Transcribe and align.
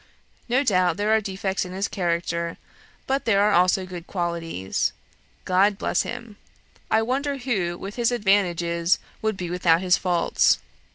No 0.49 0.63
doubt, 0.63 0.97
there 0.97 1.11
are 1.11 1.21
defects 1.21 1.63
in 1.63 1.73
his 1.73 1.87
character, 1.87 2.57
but 3.05 3.25
there 3.25 3.43
are 3.43 3.51
also 3.51 3.85
good 3.85 4.07
qualities... 4.07 4.93
God 5.45 5.77
bless 5.77 6.01
him! 6.01 6.37
I 6.89 7.03
wonder 7.03 7.37
who, 7.37 7.77
with 7.77 7.97
his 7.97 8.11
advantages, 8.11 8.97
would 9.21 9.37
be 9.37 9.51
without 9.51 9.81
his 9.81 9.97
faults. 9.99 10.57